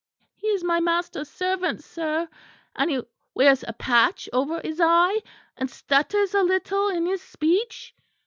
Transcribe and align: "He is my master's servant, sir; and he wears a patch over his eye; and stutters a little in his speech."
"He 0.33 0.47
is 0.47 0.63
my 0.63 0.79
master's 0.79 1.29
servant, 1.29 1.83
sir; 1.83 2.27
and 2.75 2.89
he 2.89 3.03
wears 3.35 3.63
a 3.67 3.73
patch 3.73 4.27
over 4.33 4.59
his 4.59 4.81
eye; 4.81 5.21
and 5.55 5.69
stutters 5.69 6.33
a 6.33 6.41
little 6.41 6.87
in 6.89 7.05
his 7.05 7.21
speech." 7.21 7.93